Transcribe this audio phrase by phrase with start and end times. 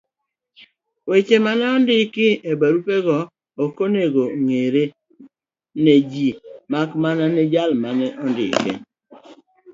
[1.09, 3.17] Weche mondiki ebugego
[3.63, 4.83] okonego ong'ere
[5.83, 6.27] ne ji
[6.71, 8.73] makmana ne jal mane ondikogi.